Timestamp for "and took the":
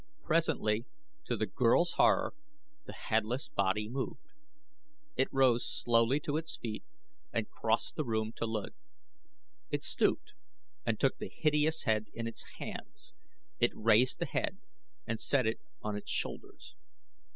10.87-11.29